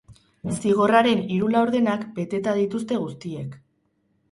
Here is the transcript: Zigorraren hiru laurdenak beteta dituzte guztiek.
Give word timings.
Zigorraren 0.53 1.21
hiru 1.35 1.51
laurdenak 1.57 2.07
beteta 2.17 2.57
dituzte 2.63 3.01
guztiek. 3.05 3.57